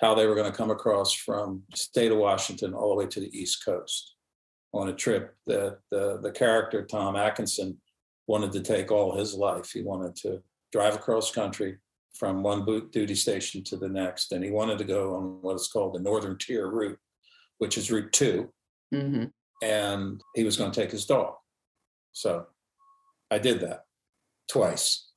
[0.00, 3.20] how they were going to come across from state of Washington all the way to
[3.20, 4.14] the East Coast
[4.72, 7.78] on a trip that the, the character Tom Atkinson
[8.26, 9.70] wanted to take all his life.
[9.72, 11.78] He wanted to drive across country
[12.14, 15.56] from one boot duty station to the next, and he wanted to go on what
[15.56, 16.98] is called the Northern Tier route,
[17.58, 18.52] which is Route Two,
[18.92, 19.24] hmm
[19.60, 21.34] and he was going to take his dog.
[22.12, 22.46] So
[23.28, 23.86] I did that
[24.48, 25.10] twice.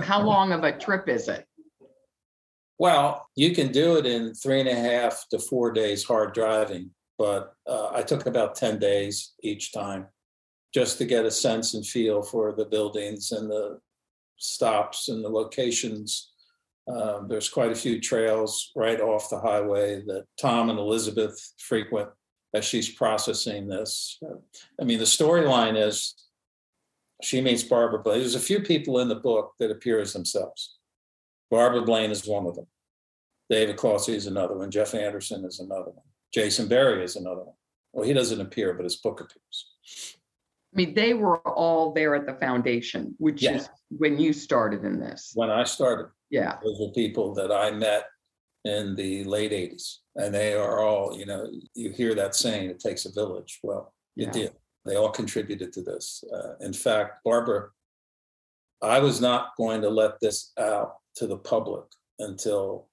[0.00, 1.44] How long of a trip is it?
[2.78, 6.90] Well, you can do it in three and a half to four days hard driving,
[7.18, 10.06] but uh, I took about 10 days each time
[10.72, 13.78] just to get a sense and feel for the buildings and the
[14.36, 16.32] stops and the locations.
[16.88, 22.08] Um, there's quite a few trails right off the highway that Tom and Elizabeth frequent
[22.54, 24.20] as she's processing this.
[24.80, 26.14] I mean, the storyline is
[27.22, 28.20] she meets Barbara Blaine.
[28.20, 30.76] There's a few people in the book that appear as themselves.
[31.50, 32.66] Barbara Blaine is one of them.
[33.48, 34.70] David Clohessy is another one.
[34.70, 36.04] Jeff Anderson is another one.
[36.34, 37.54] Jason Berry is another one.
[37.92, 40.16] Well, he doesn't appear, but his book appears.
[40.72, 43.54] I mean, they were all there at the foundation, which Yeah.
[43.54, 45.30] is when you started in this.
[45.36, 46.58] When I started, Yeah.
[46.64, 48.06] those were people that I met
[48.64, 50.02] in the late 80s.
[50.16, 53.60] And they are all, you know, you hear that saying, it takes a village.
[53.62, 54.30] Well, it Yeah.
[54.32, 54.56] did.
[54.84, 56.24] They all contributed to this.
[56.32, 57.70] Uh, in fact, Barbara,
[58.82, 61.84] I was not going to let this out to the public
[62.18, 62.88] until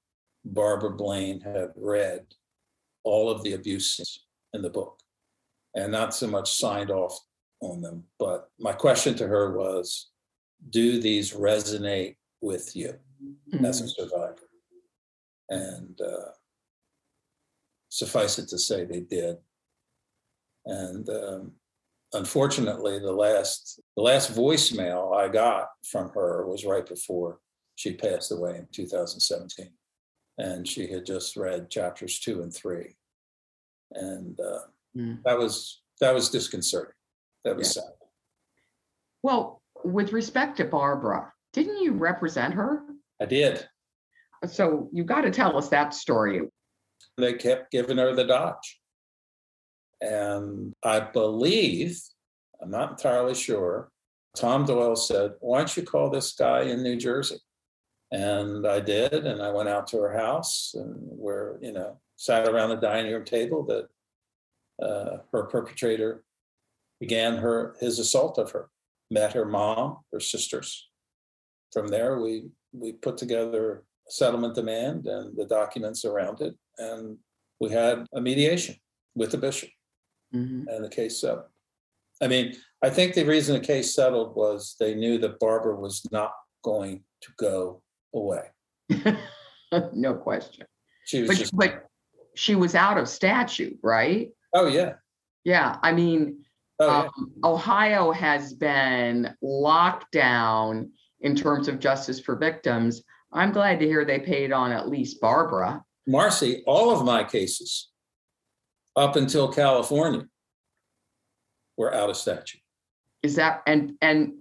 [0.46, 2.28] Barbara Blaine had read
[3.04, 5.00] all of the abuses in the book
[5.76, 7.18] and not so much signed off
[7.62, 8.04] on them.
[8.20, 10.12] But my question to her was
[10.70, 13.00] Do these resonate with you
[13.64, 13.90] as a Mhm.
[13.96, 14.50] survivor?
[15.50, 16.32] And uh,
[17.90, 19.38] suffice it to say, they did.
[20.66, 21.56] And um,
[22.14, 27.40] unfortunately, the last the last voicemail I got from her was right before
[27.76, 29.72] she passed away in 2017,
[30.38, 32.96] and she had just read chapters two and three,
[33.92, 34.60] and uh,
[34.96, 35.24] Mm.
[35.24, 36.96] that was that was disconcerting.
[37.46, 37.84] That was Yeah.
[37.84, 37.94] sad.
[39.24, 42.84] Well, with respect to Barbara, didn't you represent her?
[43.22, 43.70] I did.
[44.48, 46.42] So you got to tell us that story.
[47.18, 48.82] They kept giving her the Dodge,
[50.02, 52.02] and I believe
[52.62, 53.92] I'm not entirely sure.
[54.36, 57.40] Tom Doyle said, "Why don't you call this guy in New Jersey?"
[58.12, 62.48] And I did, and I went out to her house, and where you know sat
[62.48, 63.88] around the dining room table that
[64.86, 66.24] uh, her perpetrator
[67.00, 68.70] began her his assault of her.
[69.10, 70.90] Met her mom, her sisters.
[71.72, 77.18] From there, we we put together a settlement demand and the documents around it, and
[77.62, 78.76] we had a mediation
[79.16, 79.70] with the bishop,
[80.34, 80.68] Mhm.
[80.68, 81.48] and the case settled.
[82.22, 86.06] I mean, I think the reason the case settled was they knew that Barbara was
[86.12, 87.82] not going to go
[88.14, 88.44] away.
[89.94, 90.66] no question.
[91.06, 91.86] She was But, just, but
[92.36, 94.30] she was out of statute, right?
[94.54, 94.94] oh yeah,
[95.44, 95.78] Yeah.
[95.82, 96.44] I mean,
[96.80, 97.00] oh yeah.
[97.18, 103.04] um, Ohio has been locked down in terms of justice for victims.
[103.34, 105.84] I'm glad to hear they paid on at least Barbara.
[106.10, 107.90] Marci, all of my cases
[108.96, 110.26] up until California
[111.78, 112.62] were out of statute.
[113.24, 114.34] Is that and and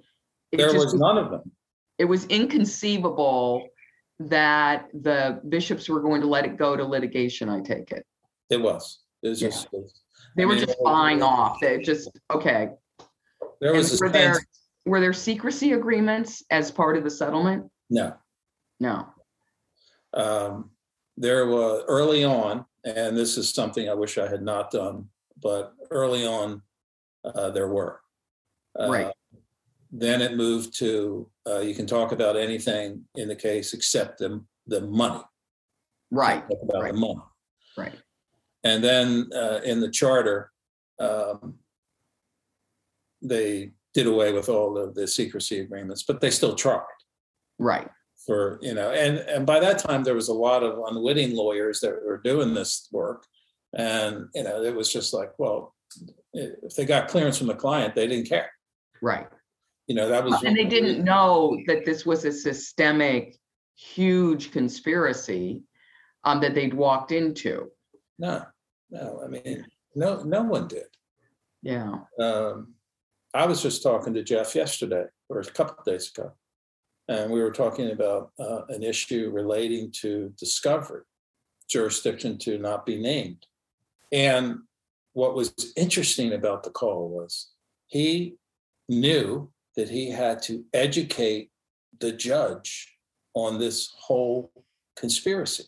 [0.53, 1.53] There was none of them.
[2.01, 3.69] It was inconceivable
[4.19, 7.49] that the bishops were going to let it go to litigation.
[7.51, 8.07] I take it
[8.49, 9.01] It was.
[9.23, 9.49] It was Yeah.
[9.51, 9.69] just.
[10.35, 11.59] they I were mean, just buying off.
[11.61, 12.71] They just okay.
[13.61, 14.41] There was And a were there
[14.87, 17.71] were there secrecy agreements as part of the settlement?
[17.91, 18.15] no.
[18.81, 19.07] No.
[20.15, 20.71] um,
[21.19, 25.11] there was early on, and this is something I wish I had not done,
[25.43, 26.63] but early on,
[27.27, 28.01] uh, there were.
[28.81, 29.13] Uh, Right.
[29.91, 34.43] Then it moved to uh, you can talk about anything in the case except the,
[34.67, 35.23] the money.
[36.11, 36.45] Right.
[36.63, 36.93] About right.
[36.93, 37.21] the money.
[37.77, 37.99] Right.
[38.63, 40.51] And then uh, in the charter,
[41.01, 41.55] um,
[43.23, 46.83] they did away with all of the secrecy agreements, but they still tried
[47.59, 47.89] Right.
[48.27, 51.81] for you know and and by that time there was a lot of unwitting lawyers
[51.81, 53.27] that were doing this work
[53.73, 55.75] And, you know, it was just like, well,
[56.33, 58.51] if they got clearance from the client, they didn't care.
[59.03, 59.27] Right.
[59.91, 60.41] You know, that was.
[60.45, 63.37] And they didn't know that this was a systemic,
[63.75, 65.65] huge conspiracy
[66.23, 67.73] um, that they'd walked into.
[68.17, 68.47] No,
[68.93, 70.87] no, I mean, no, no one did.
[71.63, 71.93] Yeah.
[72.21, 72.75] Um,
[73.35, 76.35] I was just talking to Jeff yesterday or a couple of days ago,
[77.09, 81.03] and we were talking about uh, an issue relating to discovery,
[81.69, 83.45] jurisdiction to not be named.
[84.13, 84.61] And
[85.15, 87.49] what was interesting about the call was
[87.89, 88.37] he
[88.89, 91.51] knew that he had to educate
[92.01, 92.97] the judge
[93.35, 94.53] on this whole
[94.97, 95.65] conspiracy.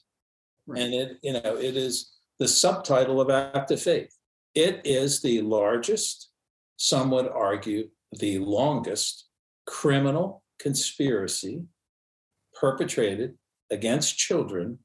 [0.67, 0.83] Right.
[0.83, 4.15] And it, you know, it is the subtitle of Act of Faith.
[4.55, 6.31] It is the largest,
[6.77, 7.89] some would argue,
[8.19, 9.29] the longest
[9.67, 11.63] criminal conspiracy
[12.55, 13.35] perpetrated
[13.71, 14.79] against children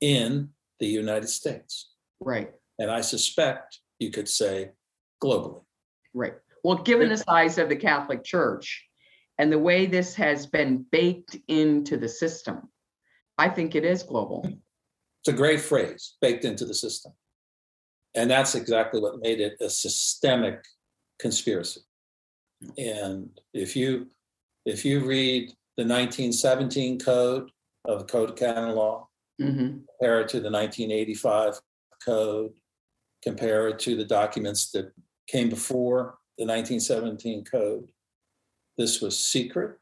[0.00, 1.90] in the United States.
[2.20, 2.50] Right.
[2.78, 4.72] And I suspect you could say
[5.22, 5.62] globally.
[6.12, 6.34] Right.
[6.64, 8.88] Well, given the size of the Catholic Church
[9.38, 12.70] and the way this has been baked into the system,
[13.36, 14.48] I think it is global.
[15.20, 17.12] It's a great phrase, baked into the system.
[18.14, 20.64] And that's exactly what made it a systemic
[21.18, 21.82] conspiracy.
[22.78, 24.06] And if you
[24.64, 27.50] if you read the 1917 code
[27.84, 31.60] of the Code of Canon Law, hmm compare it to the 1985
[32.02, 32.52] code,
[33.22, 34.92] compare it to the documents that
[35.26, 37.88] came before the 1917 code.
[38.76, 39.78] This was secret.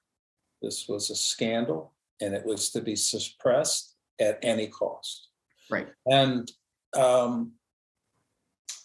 [0.60, 5.28] This was a scandal, and it was to be suppressed at any cost.
[5.70, 5.88] Right.
[6.06, 6.50] And
[6.96, 7.52] um,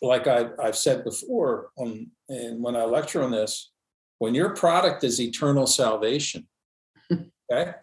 [0.01, 3.71] like I, I've said before, on, and when I lecture on this,
[4.19, 6.47] when your product is eternal salvation,
[7.11, 7.73] okay,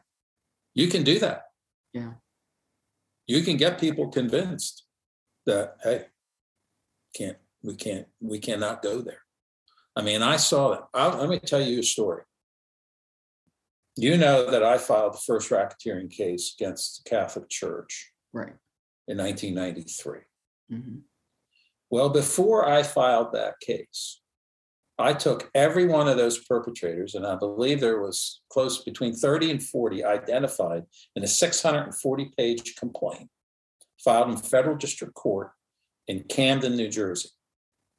[0.74, 1.44] you can do that.
[1.92, 2.12] Yeah.
[3.26, 4.84] You can get people convinced
[5.46, 6.06] that hey,
[7.16, 9.23] can't we can't we cannot go there.
[9.96, 10.84] I mean, I saw that.
[10.92, 12.22] I'll, let me tell you a story.
[13.96, 18.54] You know that I filed the first racketeering case against the Catholic Church Right.
[19.06, 20.18] in 1993.
[20.68, 20.96] hmm
[21.90, 24.20] Well, before I filed that case,
[24.98, 29.50] I took every one of those perpetrators, and I believe there was close between 30
[29.52, 30.84] and 40 identified
[31.16, 33.28] in a 640 page complaint
[34.02, 35.50] filed in federal district court
[36.08, 37.30] in Camden, New Jersey.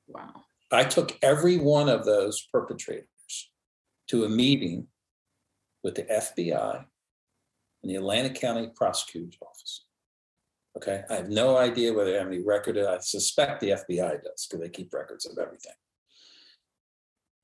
[0.08, 0.43] Wow.
[0.71, 3.08] I took every one of those perpetrators
[4.08, 4.88] to a meeting
[5.84, 6.86] with the FBI
[7.84, 9.86] and the Atlantic County Prosecutor's Office.
[10.78, 12.78] Okay, I have no idea whether they have any record.
[12.78, 15.73] I suspect the FBI does because they keep records of everything.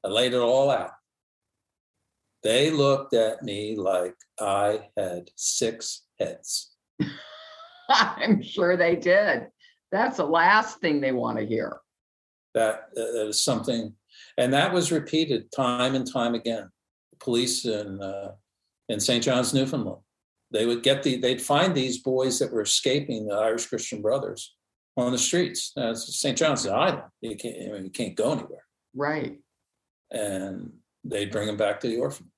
[0.03, 0.91] I laid it all out.
[2.43, 6.75] They looked at me like I had six heads.
[7.89, 9.47] I'm sure they did.
[9.91, 11.77] That's the last thing they want to hear.
[12.53, 13.93] That, that is something,
[14.37, 16.69] and that was repeated time and time again.
[17.19, 18.31] Police in uh,
[18.89, 19.23] in St.
[19.23, 20.01] John's, Newfoundland,
[20.51, 24.55] they would get the they'd find these boys that were escaping the Irish Christian Brothers
[24.97, 25.71] on the streets.
[25.77, 26.37] Now, St.
[26.37, 29.37] John's an island; you can't I mean, you can't go anywhere, Right.
[30.11, 30.73] and
[31.05, 32.31] they'd bring them back to the orphanage,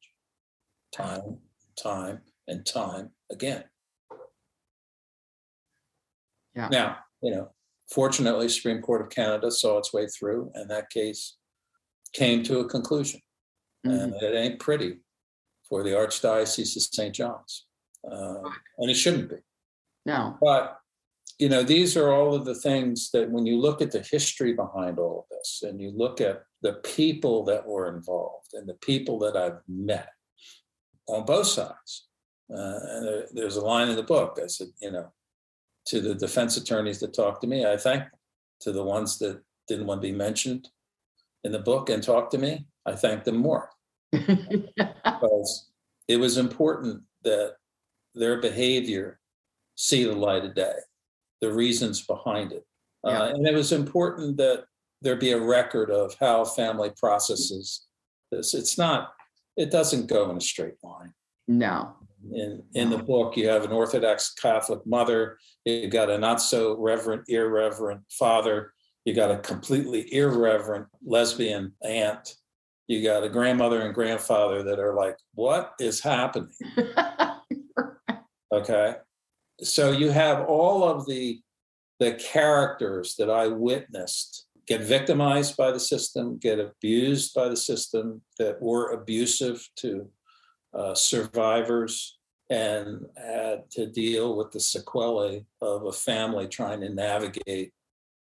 [0.92, 1.40] time,
[1.82, 3.64] time, and time again.
[6.56, 6.68] Yeah.
[6.70, 7.53] Now, you know,
[7.92, 11.38] fortunately, Supreme Court of Canada saw its way through, and that case
[12.14, 13.22] came to a conclusion.
[13.86, 14.04] Mhm.
[14.04, 15.00] And it ain't pretty
[15.68, 17.14] for the Archdiocese of St.
[17.16, 17.66] John's.
[18.10, 19.38] Uh, and it shouldn't be.
[20.06, 20.38] No.
[20.42, 20.80] But,
[21.40, 24.54] you know, these are all of the things that when you look at the history
[24.54, 28.76] behind all of this and you look at the people that were involved and the
[28.76, 30.10] people that I've met
[31.08, 32.08] on both sides.
[32.50, 34.40] Uh, and there, there's a line in the book.
[34.42, 35.12] I said, you know,
[35.86, 38.12] to the defense attorneys that talked to me, I thank them.
[38.62, 40.70] To the ones that didn't want to be mentioned
[41.44, 43.70] in the book and talk to me, I thank them more
[44.12, 45.70] because
[46.08, 47.56] it was important that
[48.16, 49.20] their behavior
[49.76, 50.76] see the light of day,
[51.42, 52.66] the reasons behind it.
[53.04, 53.20] Yeah.
[53.20, 54.66] Uh, and it was important that
[55.02, 57.86] there be a record of how family processes
[58.32, 58.54] this.
[58.54, 59.14] It's not,
[59.58, 61.14] it doesn't go in a straight line.
[61.48, 61.96] no.
[62.32, 66.78] In, in the book, you have an Orthodox Catholic mother, you've got a not so
[66.78, 68.74] reverent, irreverent father,
[69.06, 72.36] you got a completely irreverent lesbian aunt,
[72.88, 76.52] you got a grandmother and grandfather that are like, what is happening?
[78.54, 78.98] Okay.
[79.64, 81.42] So you have all of the
[82.00, 88.22] the characters that I witnessed get victimized by the system, get abused by the system,
[88.40, 90.08] that were abusive to
[90.74, 92.18] uh, survivors,
[92.50, 97.74] and had to deal with the sequelae of a family trying to navigate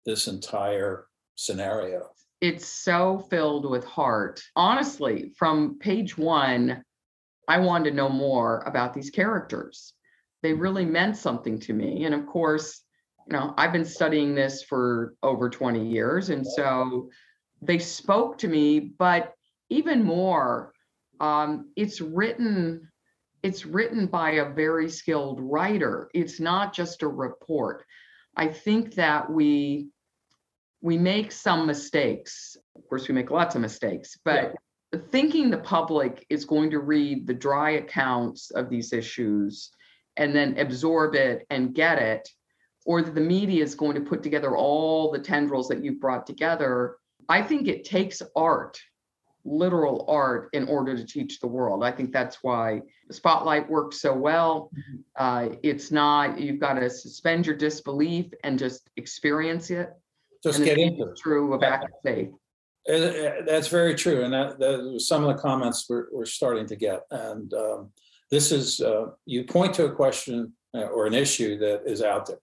[0.06, 2.10] this entire scenario.
[2.42, 4.42] It's so filled with heart.
[4.56, 6.84] Honestly, from page one,
[7.48, 9.94] I wanted to know more about these characters.
[10.42, 12.06] They really meant something to me.
[12.06, 12.82] And of course,
[13.28, 16.30] you know, I've been studying this for over 20 years.
[16.30, 17.10] And so
[17.62, 19.34] they spoke to me, but
[19.70, 20.74] even more,
[21.22, 22.90] um, it's written
[23.44, 26.12] it's written by a very skilled writer.
[26.14, 27.84] It's not just a report.
[28.36, 29.90] I think that we
[30.82, 32.58] we make some mistakes.
[32.76, 34.56] Of course we make lots of mistakes but
[34.94, 35.00] yeah.
[35.10, 39.70] thinking the public is going to read the dry accounts of these issues
[40.18, 42.28] and then absorb it and get it
[42.86, 46.26] or that the media is going to put together all the tendrils that you've brought
[46.26, 46.98] together
[47.30, 48.80] i think it takes art
[49.44, 51.84] literal art in order to teach the world.
[51.84, 52.82] I think that's why
[53.12, 54.70] Spotlight works so well.
[54.76, 54.98] Mm-hmm.
[55.16, 59.90] Uh, it's not, you've got to suspend your disbelief and just experience it.
[60.44, 61.18] Just and get into it.
[61.18, 62.30] True of active faith.
[62.90, 64.24] Uh, uh, that's very true.
[64.24, 67.02] And that, that some of the comments we're, we're starting to get.
[67.12, 67.92] And um,
[68.30, 72.26] this is, uh, you point to a question uh, or an issue that is out
[72.28, 72.40] there.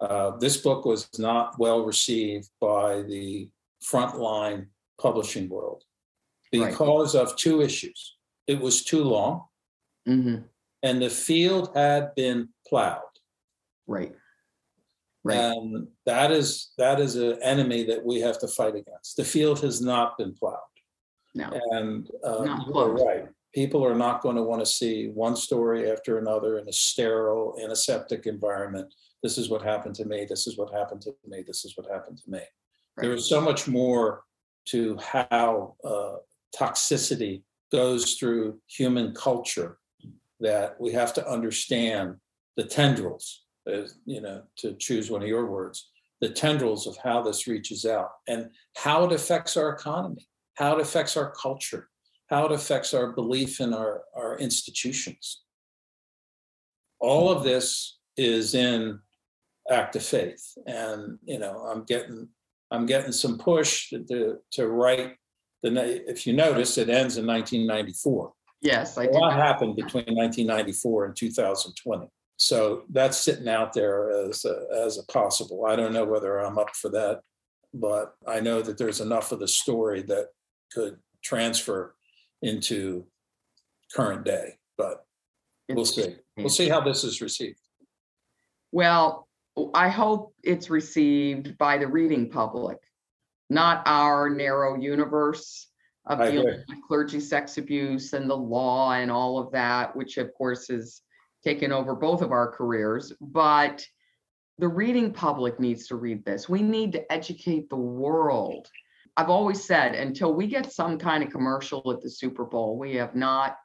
[0.00, 3.48] Uh, this book was not well received by the
[3.84, 4.66] frontline
[4.98, 5.84] publishing world
[6.50, 7.22] because right.
[7.22, 8.16] of two issues.
[8.46, 9.44] It was too long,
[10.08, 10.42] mm-hmm.
[10.82, 13.00] and the field had been plowed.
[13.86, 14.14] Right.
[15.22, 15.36] Right.
[15.36, 19.16] And that is that is an enemy that we have to fight against.
[19.16, 20.56] The field has not been plowed.
[21.34, 21.50] No.
[21.72, 23.28] And uh, you're right.
[23.54, 27.56] People are not going to want to see one story after another in a sterile,
[27.62, 28.94] antiseptic environment.
[29.22, 30.24] This is what happened to me.
[30.24, 31.44] This is what happened to me.
[31.46, 32.38] This is what happened to me.
[32.38, 33.02] Right.
[33.02, 34.22] There is so much more
[34.66, 36.16] to how uh,
[36.58, 37.42] toxicity
[37.72, 39.78] goes through human culture
[40.40, 42.16] that we have to understand
[42.56, 45.90] the tendrils, uh, you know, to choose one of your words,
[46.20, 50.80] the tendrils of how this reaches out and how it affects our economy, how it
[50.80, 51.88] affects our culture,
[52.28, 55.42] how it affects our belief in our, our institutions.
[56.98, 58.98] All of this is in
[59.70, 60.42] act of faith.
[60.66, 62.28] And, you know, I'm getting
[62.72, 65.16] I'm getting some push to, to write
[65.62, 68.32] the, if you notice, it ends in 1994.
[68.62, 72.08] Yes, I a lot happened between 1994 and 2020.
[72.36, 75.66] So that's sitting out there as a, as a possible.
[75.66, 77.20] I don't know whether I'm up for that,
[77.74, 80.28] but I know that there's enough of the story that
[80.72, 81.94] could transfer
[82.42, 83.04] into
[83.94, 84.56] current day.
[84.78, 85.04] But
[85.68, 86.16] we'll see.
[86.36, 87.60] We'll see how this is received.
[88.72, 89.28] Well,
[89.74, 92.78] I hope it's received by the reading public
[93.50, 95.68] not our narrow universe
[96.06, 100.32] of dealing with clergy sex abuse and the law and all of that, which of
[100.34, 101.02] course has
[101.44, 103.12] taken over both of our careers.
[103.20, 103.84] But
[104.58, 106.48] the reading public needs to read this.
[106.48, 108.68] We need to educate the world.
[109.16, 112.94] I've always said until we get some kind of commercial at the Super Bowl, we
[112.96, 113.56] have not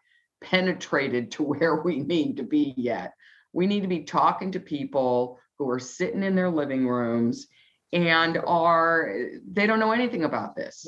[0.44, 3.14] penetrated to where we need to be yet.
[3.54, 7.48] We need to be talking to people who are sitting in their living rooms
[7.96, 9.16] and are
[9.50, 10.86] they don't know anything about this.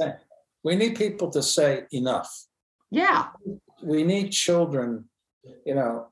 [0.64, 2.30] We need people to say enough.
[2.91, 3.28] Yeah.
[3.82, 5.05] We need children,
[5.66, 6.10] you know,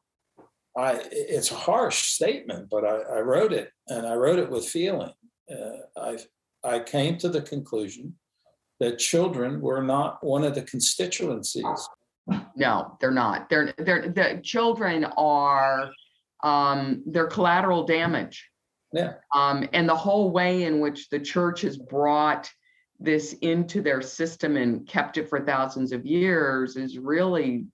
[0.78, 4.68] I it's a harsh statement, but I, I wrote it and I wrote it with
[4.68, 5.12] feeling.
[5.52, 6.18] Uh, I
[6.64, 8.16] I came to the conclusion
[8.80, 11.89] that children were not one of the constituencies.
[12.56, 13.50] No, they're not.
[13.50, 15.91] They're they're the children are
[16.43, 18.50] um, they're collateral damage.
[18.96, 19.16] Yeah.
[19.34, 22.50] Um, and the whole way in which the church has brought
[22.98, 27.66] this into their system and kept it for thousands of years is really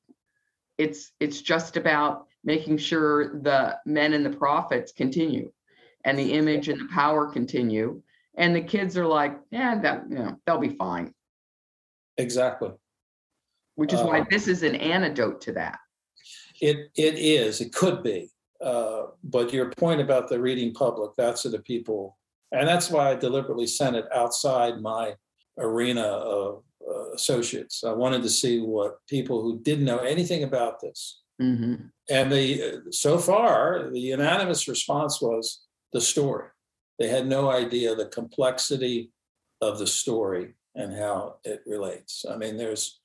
[0.80, 5.51] it's it's just about making sure the men and the profits continue
[6.03, 8.01] and the image and the power continue.
[8.36, 11.13] And the kids are like yeah that you know they'll be fine.
[12.17, 12.72] Exactly.
[13.76, 15.78] Which is why uh, this is an antidote to that.
[16.59, 18.32] it it is it could be
[18.64, 22.18] uh, but your point about the reading public, that's the people,
[22.51, 25.16] and that's why I deliberately sent it outside my
[25.57, 27.84] arena of uh, associates.
[27.84, 31.22] I wanted to see what people who didn't know anything about this.
[31.41, 31.76] Mm-hmm.
[32.09, 35.62] And the so far, the unanimous response was
[35.93, 36.47] the story.
[36.99, 39.12] They had no idea the complexity
[39.62, 42.26] of the story and how it relates.
[42.30, 42.99] I mean, there's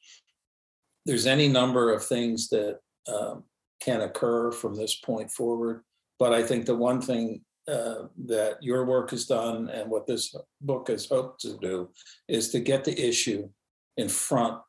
[1.06, 3.44] there's any number of things that um,
[3.80, 5.82] can occur from this point forward.
[6.18, 10.34] But I think the one thing uh, that your work has done and what this
[10.60, 11.90] book has hoped to do
[12.28, 13.48] is to get the issue
[13.96, 14.60] in front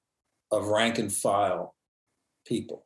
[0.51, 1.76] of rank and file
[2.45, 2.86] people.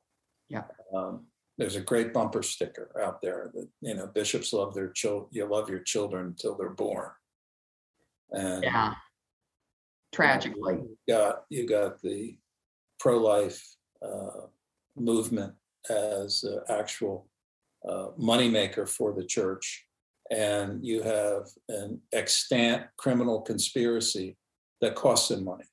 [0.49, 0.63] Yeah.
[0.93, 5.30] Um, there's a great bumper sticker out there that you know bishops love their children.
[5.32, 7.09] You love your children until they're born.
[8.32, 8.95] And Yeah.
[10.11, 10.74] Tragically.
[10.74, 12.38] you got you got the
[12.99, 13.63] pro-life
[14.03, 14.47] uh,
[14.97, 15.53] movement
[15.89, 17.27] as an actual
[17.88, 19.86] uh, moneymaker for the church,
[20.29, 24.38] and you have an extant criminal conspiracy
[24.82, 25.65] that costs them money.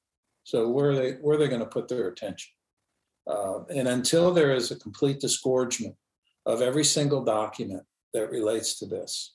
[0.45, 2.51] So where are they where are they going to put their attention?
[3.27, 5.95] Uh, and until there is a complete disgorgement
[6.47, 7.83] of every single document
[8.15, 9.35] that relates to this,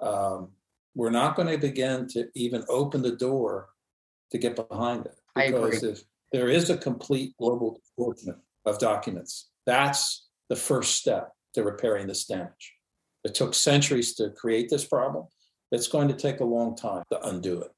[0.00, 0.50] um,
[0.94, 3.68] we're not going to begin to even open the door
[4.30, 5.18] to get behind it.
[5.34, 6.02] Because if
[6.32, 12.26] there is a complete global disgorgement of documents, that's the first step to repairing this
[12.26, 12.74] damage.
[13.24, 15.26] It took centuries to create this problem.
[15.72, 17.72] It's going to take a long time to undo it.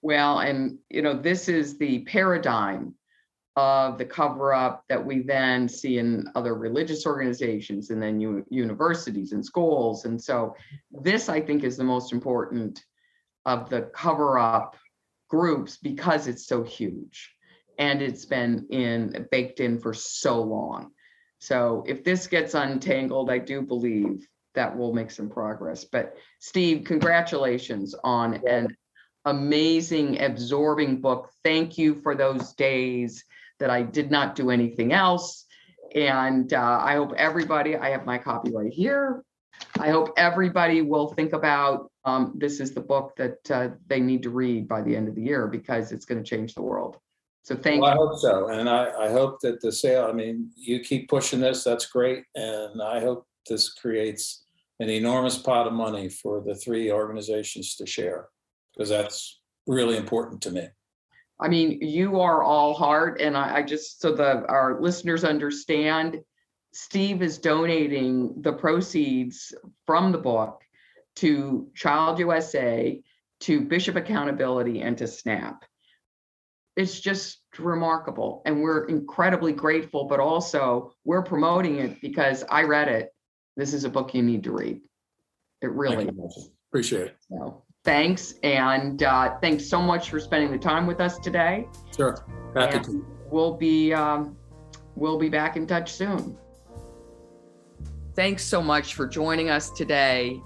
[0.00, 2.94] Well, and you know, this is the paradigm
[3.56, 8.44] of the cover up that we then see in other religious organizations and then u-
[8.50, 10.04] universities and schools.
[10.04, 10.54] And so,
[10.90, 12.84] this I think is the most important
[13.44, 14.76] of the cover up
[15.28, 17.35] groups because it's so huge
[17.78, 20.90] and it's been in baked in for so long.
[21.38, 25.84] So, if this gets untangled, I do believe that will make some progress.
[25.84, 28.74] But, Steve, congratulations on an
[29.26, 31.30] amazing, absorbing book.
[31.44, 33.24] Thank you for those days
[33.58, 35.44] that I did not do anything else.
[35.94, 39.22] And uh, I hope everybody, I have my copy right here.
[39.78, 44.22] I hope everybody will think about um, this is the book that uh, they need
[44.22, 46.98] to read by the end of the year because it's going to change the world.
[47.46, 48.00] So oh, thank Well, I you.
[48.00, 48.48] hope so.
[48.48, 52.24] And I, I hope that the sale, I mean, you keep pushing this, that's great.
[52.34, 54.44] And I hope this creates
[54.80, 58.26] an enormous pot of money for the three organizations to share,
[58.74, 60.66] because that's really important to me.
[61.38, 66.20] I mean, you are all heart, and I, I just so the our listeners understand.
[66.72, 69.54] Steve is donating the proceeds
[69.86, 70.62] from the book
[71.16, 73.00] to Child USA,
[73.40, 75.64] to Bishop Accountability, and to SNAP.
[76.76, 80.04] It's just remarkable, and we're incredibly grateful.
[80.04, 83.10] But also, we're promoting it because I read it.
[83.56, 84.80] This is a book you need to read.
[85.62, 86.08] It really.
[86.70, 87.16] Appreciate it.
[87.28, 87.62] so.
[87.84, 91.66] Thanks, and uh, thanks so much for spending the time with us today.
[91.96, 92.18] Sure.
[92.54, 93.06] Happy to.
[93.30, 94.36] We'll be um,
[94.96, 96.36] we'll be back in touch soon.
[98.14, 100.42] Thanks so much for joining us today.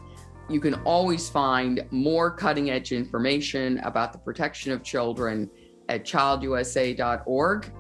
[0.49, 5.49] You can always find more cutting edge information about the protection of children
[5.91, 7.73] at childusa.org.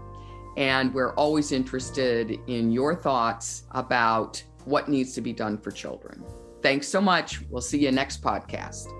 [0.56, 6.22] And we're always interested in your thoughts about what needs to be done for children.
[6.61, 7.40] Thanks so much.
[7.48, 8.99] We'll see you next podcast.